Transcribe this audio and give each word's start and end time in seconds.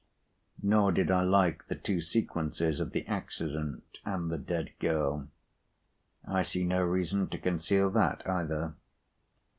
Nor, 0.63 0.91
did 0.93 1.11
I 1.11 1.21
like 1.21 1.67
the 1.67 1.75
two 1.75 2.01
sequences 2.01 2.79
of 2.79 2.91
the 2.91 3.05
accident 3.05 3.99
and 4.03 4.31
the 4.31 4.37
dead 4.39 4.71
girl. 4.79 5.27
I 6.27 6.41
see 6.41 6.63
no 6.63 6.81
reason 6.81 7.27
to 7.29 7.37
conceal 7.37 7.91
that, 7.91 8.27
either. 8.27 8.73